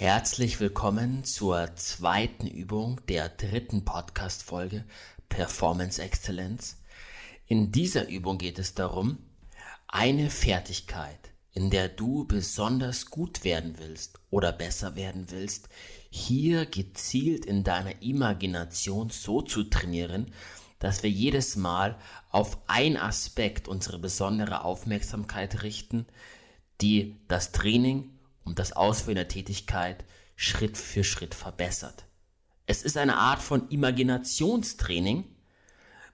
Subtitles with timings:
[0.00, 4.86] Herzlich willkommen zur zweiten Übung der dritten Podcast-Folge
[5.28, 6.78] Performance Excellence.
[7.46, 9.18] In dieser Übung geht es darum,
[9.88, 11.18] eine Fertigkeit,
[11.52, 15.68] in der du besonders gut werden willst oder besser werden willst,
[16.08, 20.32] hier gezielt in deiner Imagination so zu trainieren,
[20.78, 21.98] dass wir jedes Mal
[22.30, 26.06] auf ein Aspekt unsere besondere Aufmerksamkeit richten,
[26.80, 30.04] die das Training und das Ausführen der Tätigkeit
[30.36, 32.06] Schritt für Schritt verbessert.
[32.66, 35.24] Es ist eine Art von Imaginationstraining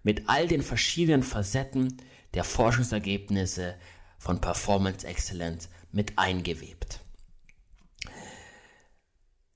[0.03, 1.97] mit all den verschiedenen Facetten
[2.35, 3.77] der Forschungsergebnisse
[4.19, 7.01] von Performance Excellence mit eingewebt.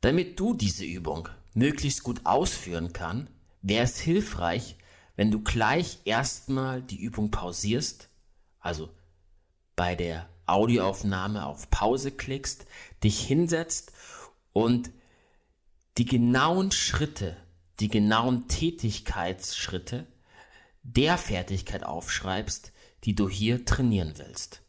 [0.00, 3.28] Damit du diese Übung möglichst gut ausführen kann,
[3.62, 4.76] wäre es hilfreich,
[5.16, 8.08] wenn du gleich erstmal die Übung pausierst,
[8.58, 8.90] also
[9.76, 12.66] bei der Audioaufnahme auf Pause klickst,
[13.02, 13.92] dich hinsetzt
[14.52, 14.90] und
[15.98, 17.36] die genauen Schritte,
[17.80, 20.06] die genauen Tätigkeitsschritte
[20.82, 22.72] der Fertigkeit aufschreibst,
[23.04, 24.62] die du hier trainieren willst.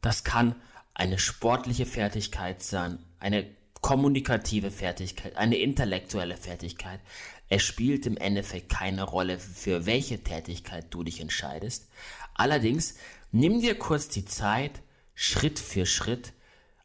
[0.00, 0.54] Das kann
[0.94, 3.46] eine sportliche Fertigkeit sein, eine
[3.80, 7.00] kommunikative Fertigkeit, eine intellektuelle Fertigkeit.
[7.48, 11.88] Es spielt im Endeffekt keine Rolle, für welche Tätigkeit du dich entscheidest.
[12.34, 12.96] Allerdings
[13.38, 14.80] Nimm dir kurz die Zeit,
[15.12, 16.32] Schritt für Schritt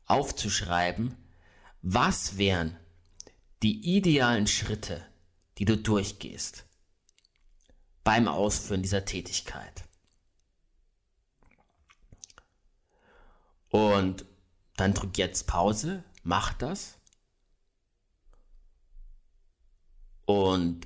[0.06, 1.16] aufzuschreiben,
[1.82, 2.78] was wären
[3.64, 5.02] die idealen Schritte,
[5.58, 6.66] die du durchgehst
[8.04, 9.86] beim Ausführen dieser Tätigkeit.
[13.70, 14.26] Und
[14.76, 16.98] dann drück jetzt Pause, mach das.
[20.26, 20.86] Und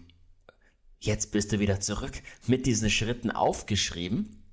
[0.99, 4.44] jetzt bist du wieder zurück mit diesen Schritten aufgeschrieben.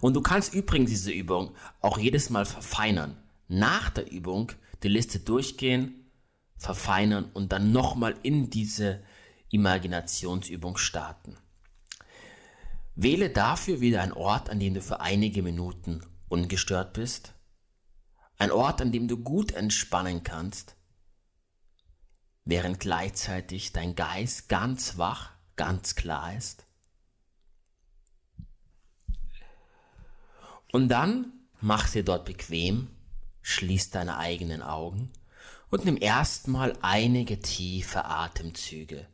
[0.00, 3.16] Und du kannst übrigens diese Übung auch jedes Mal verfeinern.
[3.48, 6.10] Nach der Übung die Liste durchgehen,
[6.56, 9.02] verfeinern und dann nochmal in diese
[9.50, 11.36] Imaginationsübung starten.
[12.94, 17.34] Wähle dafür wieder einen Ort, an dem du für einige Minuten ungestört bist.
[18.38, 20.76] Ein Ort, an dem du gut entspannen kannst,
[22.44, 26.66] während gleichzeitig dein Geist ganz wach, ganz klar ist.
[30.72, 32.88] Und dann mach dir dort bequem,
[33.42, 35.12] schließ deine eigenen Augen
[35.70, 39.06] und nimm erstmal einige tiefe Atemzüge,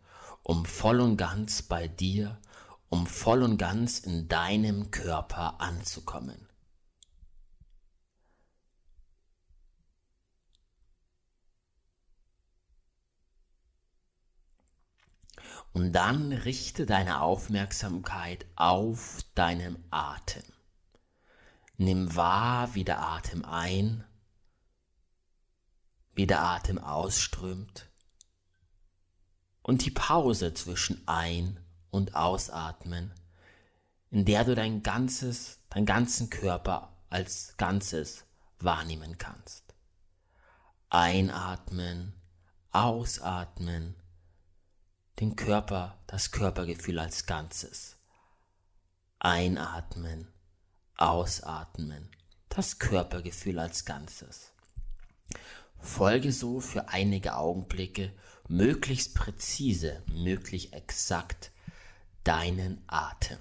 [0.45, 2.39] um voll und ganz bei dir,
[2.89, 6.47] um voll und ganz in deinem Körper anzukommen.
[15.73, 20.45] Und dann richte deine Aufmerksamkeit auf deinen Atem.
[21.79, 24.05] Nimm wahr, wie der Atem ein,
[26.15, 27.89] wie der Atem ausströmt
[29.63, 33.15] und die Pause zwischen Ein- und Ausatmen,
[34.11, 38.25] in der du dein ganzes, deinen ganzen Körper als Ganzes
[38.59, 39.75] wahrnehmen kannst.
[40.91, 42.13] Einatmen,
[42.73, 43.95] ausatmen,
[45.21, 47.99] den Körper, das Körpergefühl als Ganzes.
[49.21, 50.27] Einatmen,
[50.99, 52.09] Ausatmen.
[52.49, 54.51] Das Körpergefühl als Ganzes.
[55.79, 58.13] Folge so für einige Augenblicke
[58.49, 61.53] möglichst präzise, möglichst exakt
[62.25, 63.39] deinen Atem.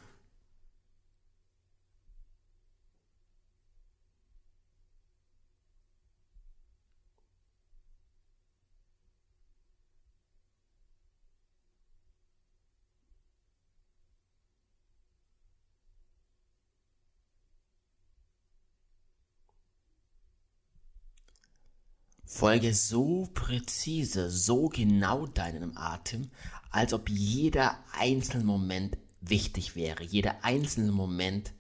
[22.30, 26.30] Folge so präzise, so genau deinem Atem,
[26.70, 31.54] als ob jeder einzelne Moment wichtig wäre, jeder einzelne Moment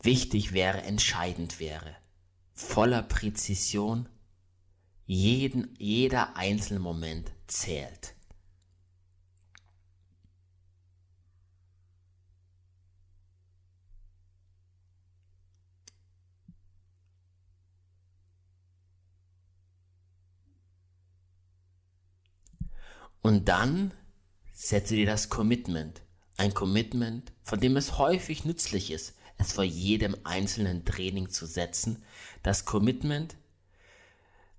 [0.00, 1.94] wichtig wäre, entscheidend wäre.
[2.54, 4.08] Voller Präzision,
[5.04, 8.14] jeden, jeder einzelne Moment zählt.
[23.22, 23.92] Und dann
[24.52, 26.02] setze dir das Commitment.
[26.36, 32.02] Ein Commitment, von dem es häufig nützlich ist, es vor jedem einzelnen Training zu setzen.
[32.42, 33.36] Das Commitment,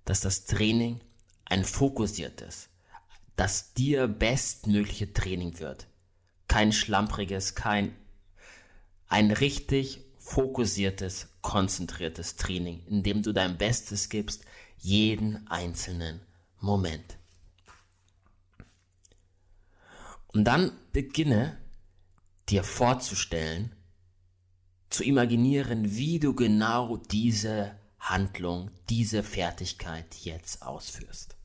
[0.06, 1.01] dass das Training
[1.45, 2.69] ein fokussiertes,
[3.36, 5.88] das dir bestmögliche Training wird.
[6.48, 7.95] Kein schlampriges, kein,
[9.07, 14.45] ein richtig fokussiertes, konzentriertes Training, in dem du dein Bestes gibst,
[14.77, 16.21] jeden einzelnen
[16.59, 17.18] Moment.
[20.33, 21.57] Und dann beginne
[22.50, 23.75] dir vorzustellen,
[24.89, 31.35] zu imaginieren, wie du genau diese Handlung, diese Fertigkeit jetzt ausführst.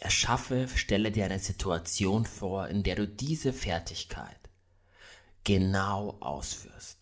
[0.00, 4.38] Erschaffe, stelle dir eine Situation vor, in der du diese Fertigkeit
[5.44, 6.97] genau ausführst.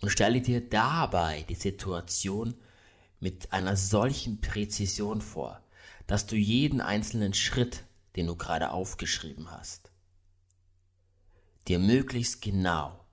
[0.00, 2.54] Und stelle dir dabei die Situation
[3.18, 5.62] mit einer solchen Präzision vor,
[6.06, 7.84] dass du jeden einzelnen Schritt,
[8.16, 9.92] den du gerade aufgeschrieben hast,
[11.68, 13.04] dir möglichst genau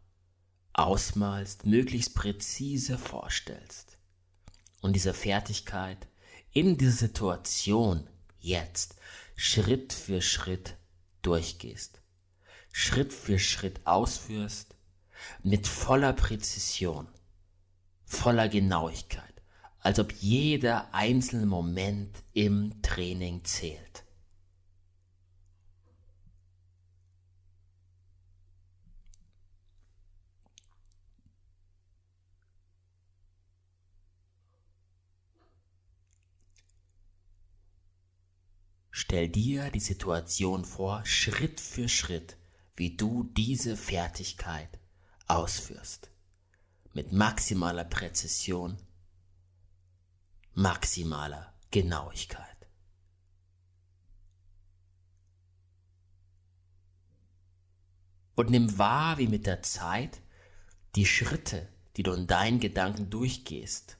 [0.74, 3.98] ausmalst, möglichst präzise vorstellst.
[4.82, 6.08] Und diese Fertigkeit
[6.52, 8.10] in dieser Situation
[8.40, 8.96] jetzt
[9.36, 10.78] Schritt für Schritt
[11.22, 12.02] durchgehst,
[12.72, 14.77] Schritt für Schritt ausführst,
[15.44, 17.08] mit voller Präzision,
[18.06, 19.44] voller Genauigkeit,
[19.80, 24.04] als ob jeder einzelne Moment im Training zählt.
[38.92, 42.36] Stell dir die Situation vor, Schritt für Schritt,
[42.76, 44.80] wie du diese Fertigkeit
[45.28, 46.10] ausführst.
[46.94, 48.78] Mit maximaler Präzision,
[50.54, 52.46] maximaler Genauigkeit.
[58.36, 60.22] Und nimm wahr, wie mit der Zeit
[60.96, 63.98] die Schritte, die du in deinen Gedanken durchgehst,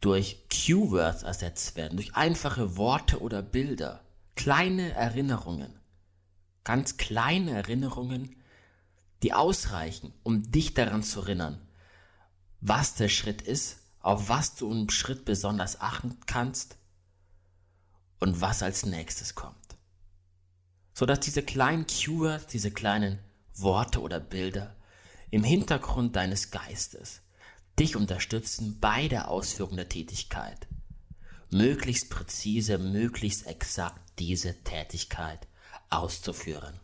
[0.00, 4.04] durch Q-Words ersetzt werden, durch einfache Worte oder Bilder,
[4.36, 5.77] kleine Erinnerungen,
[6.68, 8.36] ganz kleine Erinnerungen,
[9.22, 11.66] die ausreichen, um dich daran zu erinnern,
[12.60, 16.76] was der Schritt ist, auf was du im Schritt besonders achten kannst
[18.20, 19.78] und was als nächstes kommt.
[20.92, 23.18] Sodass diese kleinen Keywords, diese kleinen
[23.54, 24.76] Worte oder Bilder
[25.30, 27.22] im Hintergrund deines Geistes
[27.78, 30.68] dich unterstützen bei der Ausführung der Tätigkeit.
[31.50, 35.48] Möglichst präzise, möglichst exakt diese Tätigkeit
[35.90, 36.78] auszuführen.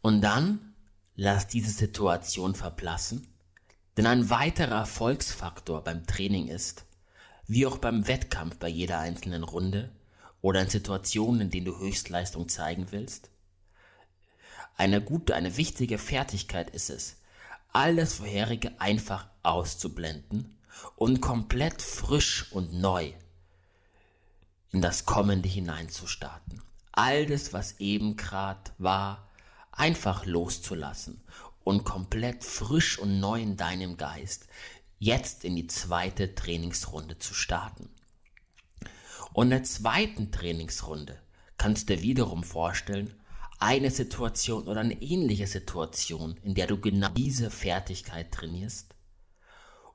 [0.00, 0.74] Und dann
[1.14, 3.28] lass diese Situation verblassen,
[3.96, 6.86] denn ein weiterer Erfolgsfaktor beim Training ist,
[7.46, 9.92] wie auch beim Wettkampf bei jeder einzelnen Runde
[10.40, 13.30] oder in Situationen, in denen du Höchstleistung zeigen willst,
[14.76, 17.20] eine gute, eine wichtige Fertigkeit ist es,
[17.72, 20.56] all das Vorherige einfach auszublenden
[20.96, 23.12] und komplett frisch und neu
[24.72, 26.62] in das Kommende hineinzustarten.
[26.92, 29.28] All das, was eben grad war,
[29.70, 31.22] einfach loszulassen
[31.64, 34.48] und komplett frisch und neu in deinem Geist
[34.98, 37.90] jetzt in die zweite Trainingsrunde zu starten.
[39.32, 41.18] Und in der zweiten Trainingsrunde
[41.56, 43.14] kannst du dir wiederum vorstellen,
[43.58, 48.94] eine Situation oder eine ähnliche Situation, in der du genau diese Fertigkeit trainierst.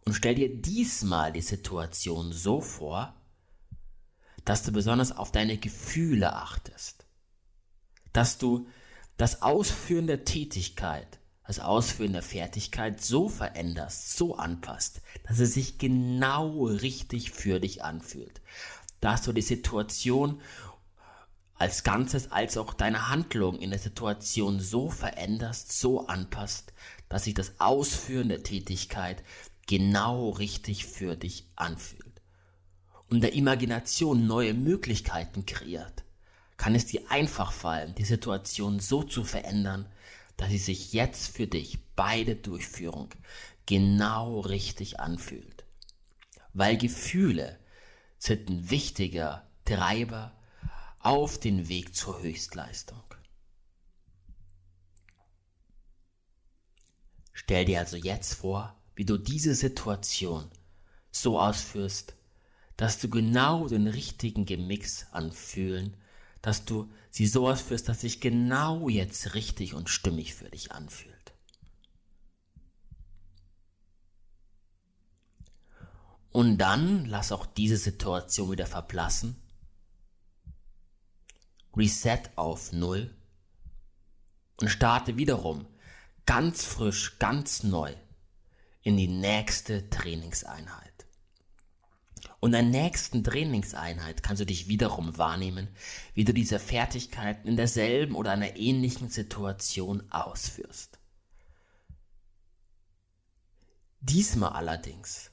[0.08, 3.14] Und stell dir diesmal die Situation so vor,
[4.46, 7.06] dass du besonders auf deine Gefühle achtest.
[8.14, 8.70] Dass du
[9.18, 15.78] das Ausführen der Tätigkeit, das Ausführen der Fertigkeit so veränderst, so anpasst, dass es sich
[15.78, 18.40] genau richtig für dich anfühlt.
[19.02, 20.40] Dass du die Situation
[21.56, 26.72] als Ganzes als auch deine Handlung in der Situation so veränderst, so anpasst,
[27.10, 29.22] dass sich das Ausführen der Tätigkeit
[29.68, 32.22] genau richtig für dich anfühlt.
[33.10, 36.04] Und der Imagination neue Möglichkeiten kreiert
[36.58, 39.86] kann es dir einfach fallen, die Situation so zu verändern,
[40.36, 43.10] dass sie sich jetzt für dich bei der Durchführung
[43.66, 45.66] genau richtig anfühlt.
[46.54, 47.60] Weil Gefühle
[48.18, 50.36] sind ein wichtiger Treiber
[51.00, 53.04] auf den Weg zur Höchstleistung.
[57.34, 60.52] Stell dir also jetzt vor, wie du diese Situation
[61.10, 62.16] so ausführst,
[62.76, 65.96] dass du genau den richtigen Gemix anfühlen
[66.48, 71.34] dass du sie so ausführst, dass sich genau jetzt richtig und stimmig für dich anfühlt.
[76.32, 79.36] Und dann lass auch diese Situation wieder verblassen.
[81.76, 83.14] Reset auf Null
[84.62, 85.68] und starte wiederum
[86.26, 87.94] ganz frisch, ganz neu
[88.88, 91.08] in die nächste Trainingseinheit.
[92.40, 95.68] Und in der nächsten Trainingseinheit kannst du dich wiederum wahrnehmen,
[96.14, 101.00] wie du diese Fertigkeiten in derselben oder einer ähnlichen Situation ausführst.
[104.00, 105.32] Diesmal allerdings,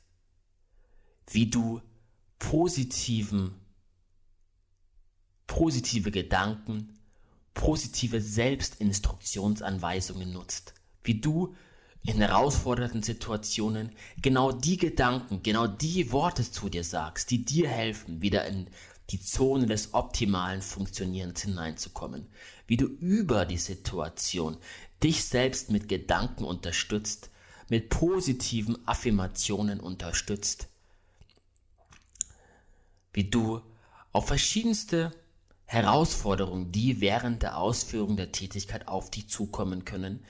[1.30, 1.80] wie du
[2.40, 3.54] positiven,
[5.46, 6.99] positive Gedanken,
[7.54, 11.54] positive Selbstinstruktionsanweisungen nutzt, wie du
[12.04, 18.20] in herausfordernden Situationen genau die Gedanken, genau die Worte zu dir sagst, die dir helfen,
[18.20, 18.66] wieder in
[19.11, 22.28] die Zone des optimalen Funktionierens hineinzukommen.
[22.66, 24.58] Wie du über die Situation
[25.02, 27.30] dich selbst mit Gedanken unterstützt,
[27.68, 30.68] mit positiven Affirmationen unterstützt.
[33.12, 33.62] Wie du
[34.12, 35.12] auf verschiedenste
[35.66, 40.25] Herausforderungen, die während der Ausführung der Tätigkeit auf dich zukommen können,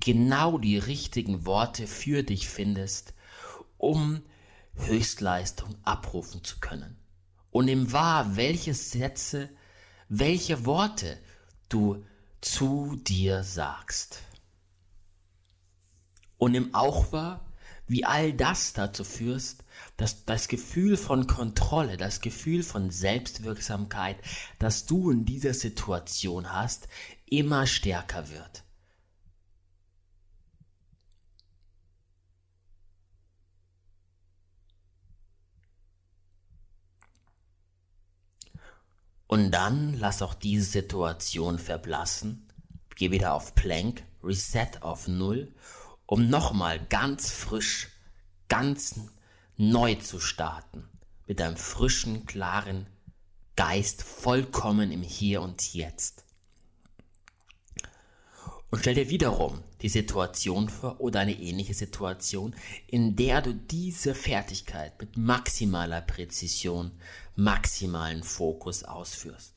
[0.00, 3.14] genau die richtigen Worte für dich findest,
[3.78, 4.22] um
[4.74, 6.96] Höchstleistung abrufen zu können.
[7.50, 9.50] Und im Wahr, welche Sätze,
[10.08, 11.18] welche Worte
[11.68, 12.04] du
[12.40, 14.22] zu dir sagst.
[16.38, 17.52] Und im Auch wahr,
[17.86, 19.64] wie all das dazu führst,
[19.96, 24.16] dass das Gefühl von Kontrolle, das Gefühl von Selbstwirksamkeit,
[24.58, 26.88] das du in dieser Situation hast,
[27.26, 28.62] immer stärker wird.
[39.30, 42.48] Und dann lass auch diese Situation verblassen,
[42.96, 45.54] geh wieder auf Plank, Reset auf Null,
[46.06, 47.90] um nochmal ganz frisch,
[48.48, 48.98] ganz
[49.56, 50.82] neu zu starten,
[51.28, 52.88] mit einem frischen, klaren
[53.54, 56.24] Geist, vollkommen im Hier und Jetzt.
[58.70, 62.54] Und stell dir wiederum die Situation vor oder eine ähnliche Situation,
[62.86, 66.92] in der du diese Fertigkeit mit maximaler Präzision,
[67.34, 69.54] maximalen Fokus ausführst.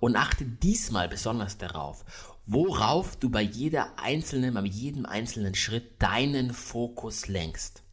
[0.00, 2.04] Und achte diesmal besonders darauf,
[2.44, 7.84] worauf du bei jeder einzelnen, bei jedem einzelnen Schritt deinen Fokus lenkst.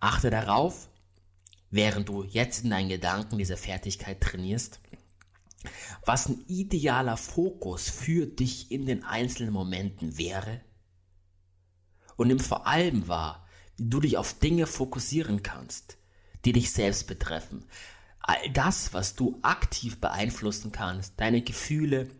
[0.00, 0.88] Achte darauf,
[1.70, 4.80] während du jetzt in deinen Gedanken diese Fertigkeit trainierst,
[6.04, 10.60] was ein idealer Fokus für dich in den einzelnen Momenten wäre
[12.16, 15.98] und nimm vor allem wahr, wie du dich auf Dinge fokussieren kannst,
[16.44, 17.66] die dich selbst betreffen.
[18.20, 22.10] All das, was du aktiv beeinflussen kannst, deine Gefühle,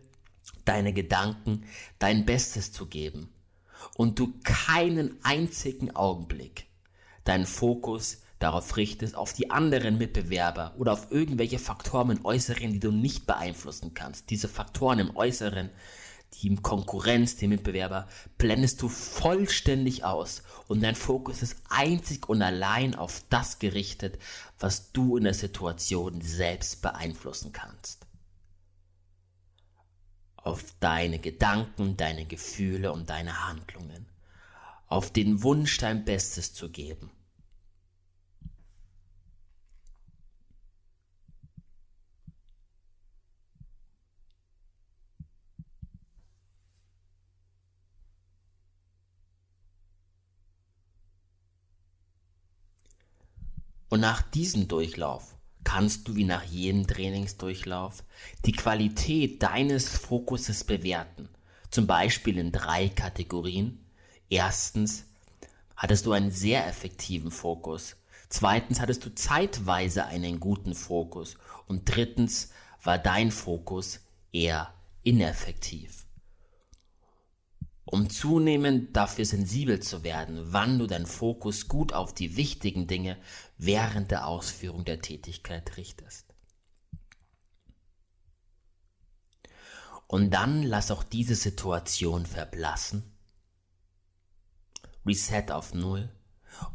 [0.65, 1.65] deine Gedanken,
[1.99, 3.33] dein Bestes zu geben
[3.95, 6.67] und du keinen einzigen Augenblick
[7.23, 12.79] deinen Fokus darauf richtest, auf die anderen Mitbewerber oder auf irgendwelche Faktoren im Äußeren, die
[12.79, 14.29] du nicht beeinflussen kannst.
[14.29, 15.69] Diese Faktoren im Äußeren,
[16.35, 18.07] die Konkurrenz, die Mitbewerber,
[18.37, 24.17] blendest du vollständig aus und dein Fokus ist einzig und allein auf das gerichtet,
[24.59, 28.07] was du in der Situation selbst beeinflussen kannst.
[30.37, 34.07] Auf deine Gedanken, deine Gefühle und deine Handlungen.
[34.87, 37.11] Auf den Wunsch, dein Bestes zu geben
[53.91, 58.05] Und nach diesem Durchlauf kannst du wie nach jedem Trainingsdurchlauf
[58.45, 61.27] die Qualität deines Fokuses bewerten.
[61.71, 63.83] Zum Beispiel in drei Kategorien.
[64.29, 65.03] Erstens
[65.75, 67.97] hattest du einen sehr effektiven Fokus.
[68.29, 71.35] Zweitens hattest du zeitweise einen guten Fokus.
[71.67, 73.99] Und drittens war dein Fokus
[74.31, 76.05] eher ineffektiv
[77.91, 83.17] um zunehmend dafür sensibel zu werden, wann du deinen Fokus gut auf die wichtigen Dinge
[83.57, 86.33] während der Ausführung der Tätigkeit richtest.
[90.07, 93.03] Und dann lass auch diese Situation verblassen,
[95.05, 96.09] Reset auf Null,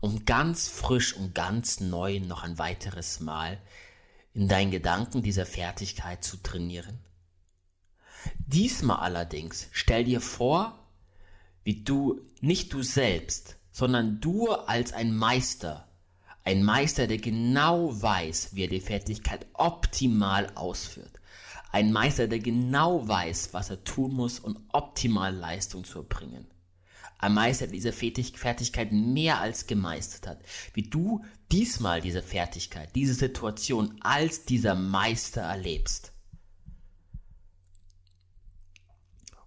[0.00, 3.60] um ganz frisch und ganz neu noch ein weiteres Mal
[4.34, 6.98] in deinen Gedanken dieser Fertigkeit zu trainieren.
[8.38, 10.85] Diesmal allerdings stell dir vor,
[11.66, 15.88] wie du, nicht du selbst, sondern du als ein Meister,
[16.44, 21.20] ein Meister, der genau weiß, wie er die Fertigkeit optimal ausführt.
[21.72, 26.46] Ein Meister, der genau weiß, was er tun muss, um optimal Leistung zu erbringen.
[27.18, 30.42] Ein Meister, der diese Fertigkeit mehr als gemeistert hat.
[30.72, 36.12] Wie du diesmal diese Fertigkeit, diese Situation als dieser Meister erlebst.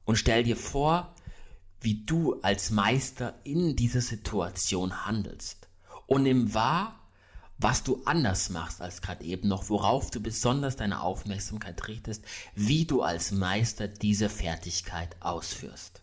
[0.03, 1.15] Und stell dir vor,
[1.81, 5.67] wie du als Meister in dieser Situation handelst.
[6.07, 6.99] Und nimm wahr,
[7.57, 12.23] was du anders machst als gerade eben noch, worauf du besonders deine Aufmerksamkeit richtest,
[12.55, 16.01] wie du als Meister diese Fertigkeit ausführst.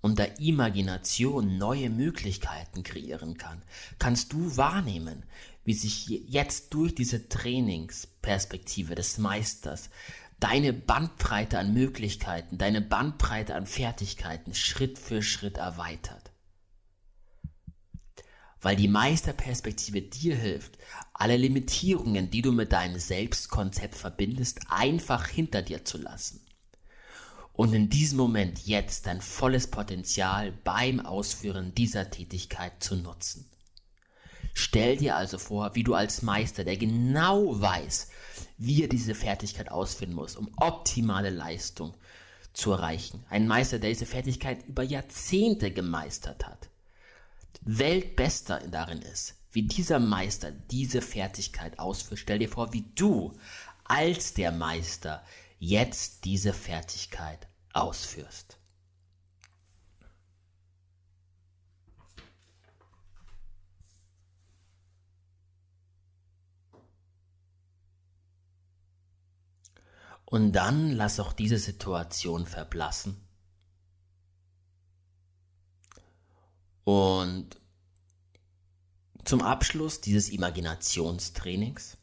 [0.00, 3.62] und der Imagination neue Möglichkeiten kreieren kann,
[3.98, 5.24] kannst du wahrnehmen,
[5.68, 9.90] wie sich jetzt durch diese Trainingsperspektive des Meisters
[10.40, 16.32] deine Bandbreite an Möglichkeiten, deine Bandbreite an Fertigkeiten Schritt für Schritt erweitert.
[18.62, 20.78] Weil die Meisterperspektive dir hilft,
[21.12, 26.40] alle Limitierungen, die du mit deinem Selbstkonzept verbindest, einfach hinter dir zu lassen
[27.52, 33.44] und in diesem Moment jetzt dein volles Potenzial beim Ausführen dieser Tätigkeit zu nutzen.
[34.58, 38.08] Stell dir also vor, wie du als Meister, der genau weiß,
[38.56, 41.94] wie er diese Fertigkeit ausführen muss, um optimale Leistung
[42.54, 43.24] zu erreichen.
[43.30, 46.68] Ein Meister, der diese Fertigkeit über Jahrzehnte gemeistert hat.
[47.60, 52.18] Weltbester darin ist, wie dieser Meister diese Fertigkeit ausführt.
[52.18, 53.38] Stell dir vor, wie du
[53.84, 55.22] als der Meister
[55.60, 58.58] jetzt diese Fertigkeit ausführst.
[70.30, 73.16] Und dann lass auch diese Situation verblassen.
[76.84, 77.56] Und
[79.24, 81.96] zum Abschluss dieses Imaginationstrainings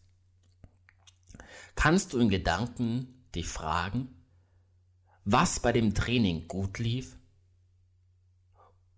[1.76, 4.10] kannst du in Gedanken dich fragen,
[5.24, 7.18] was bei dem Training gut lief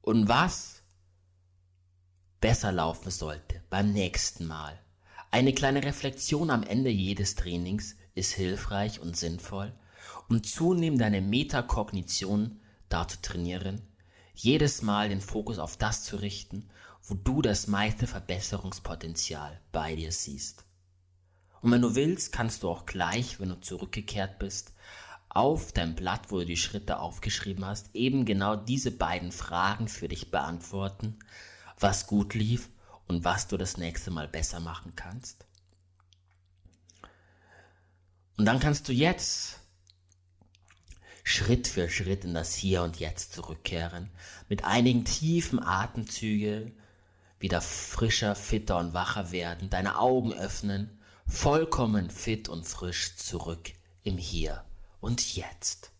[0.01, 0.83] und was
[2.39, 4.79] besser laufen sollte beim nächsten Mal.
[5.31, 9.73] Eine kleine Reflexion am Ende jedes Trainings ist hilfreich und sinnvoll,
[10.29, 13.81] um zunehmend deine Metakognition da zu trainieren,
[14.33, 16.69] jedes Mal den Fokus auf das zu richten,
[17.03, 20.65] wo du das meiste Verbesserungspotenzial bei dir siehst.
[21.61, 24.73] Und wenn du willst, kannst du auch gleich, wenn du zurückgekehrt bist,
[25.29, 30.07] auf dein Blatt, wo du die Schritte aufgeschrieben hast, eben genau diese beiden Fragen für
[30.07, 31.19] dich beantworten,
[31.79, 32.69] was gut lief
[33.07, 35.45] und was du das nächste Mal besser machen kannst.
[38.37, 39.59] Und dann kannst du jetzt
[41.23, 44.09] Schritt für Schritt in das Hier und Jetzt zurückkehren,
[44.47, 46.71] mit einigen tiefen Atemzügen
[47.39, 53.73] wieder frischer, fitter und wacher werden, deine Augen öffnen, vollkommen fit und frisch zurück
[54.03, 54.63] im Hier
[55.01, 55.91] und jetzt.